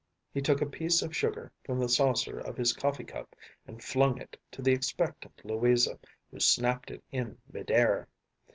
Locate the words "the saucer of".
1.77-2.57